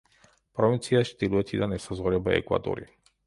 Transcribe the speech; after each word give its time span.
პროვინციას 0.59 1.11
ჩრდილოეთიდან 1.11 1.77
ესაზღვრება 1.79 2.35
ეკვადორი. 2.39 2.89